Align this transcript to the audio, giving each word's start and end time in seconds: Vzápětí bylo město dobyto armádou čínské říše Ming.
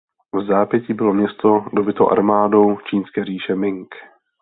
Vzápětí 0.33 0.93
bylo 0.93 1.13
město 1.13 1.65
dobyto 1.73 2.09
armádou 2.11 2.77
čínské 2.89 3.25
říše 3.25 3.55
Ming. 3.55 3.95